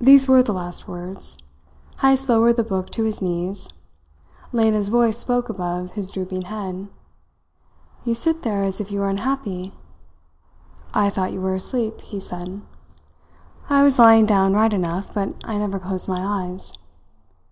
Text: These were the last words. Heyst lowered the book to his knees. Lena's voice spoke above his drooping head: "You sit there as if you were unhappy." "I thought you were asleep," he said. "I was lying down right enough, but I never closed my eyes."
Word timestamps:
These 0.00 0.26
were 0.26 0.42
the 0.42 0.52
last 0.52 0.88
words. 0.88 1.38
Heyst 2.00 2.28
lowered 2.28 2.56
the 2.56 2.64
book 2.64 2.90
to 2.90 3.04
his 3.04 3.22
knees. 3.22 3.68
Lena's 4.50 4.88
voice 4.88 5.18
spoke 5.18 5.48
above 5.48 5.92
his 5.92 6.10
drooping 6.10 6.42
head: 6.42 6.88
"You 8.04 8.12
sit 8.16 8.42
there 8.42 8.64
as 8.64 8.80
if 8.80 8.90
you 8.90 8.98
were 8.98 9.08
unhappy." 9.08 9.72
"I 10.92 11.10
thought 11.10 11.32
you 11.32 11.40
were 11.40 11.54
asleep," 11.54 12.00
he 12.00 12.18
said. 12.18 12.62
"I 13.68 13.84
was 13.84 14.00
lying 14.00 14.26
down 14.26 14.52
right 14.54 14.72
enough, 14.72 15.14
but 15.14 15.32
I 15.44 15.58
never 15.58 15.78
closed 15.78 16.08
my 16.08 16.20
eyes." 16.48 16.72